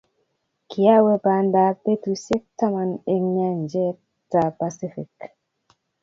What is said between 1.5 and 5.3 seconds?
ab betusiek taman eng nyajet ab Pacific